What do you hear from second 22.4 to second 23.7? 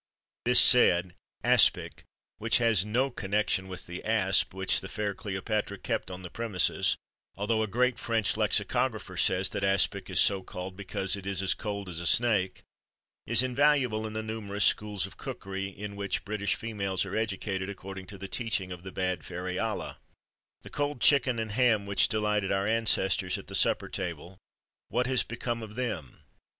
our ancestors at the